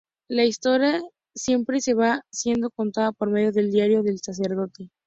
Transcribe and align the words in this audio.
Una 0.31 0.45
historia 0.45 0.99
simple 1.35 1.77
que 1.79 1.93
va 1.93 2.23
siendo 2.31 2.71
contada 2.71 3.11
por 3.11 3.29
medio 3.29 3.51
del 3.51 3.69
diario 3.69 4.01
del 4.01 4.19
sacerdote. 4.19 4.89